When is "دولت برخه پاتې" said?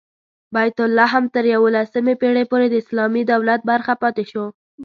3.31-4.23